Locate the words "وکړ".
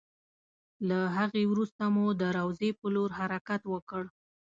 3.73-4.03